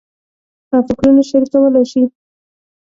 [0.73, 2.01] او فکرونه شریکولای شي.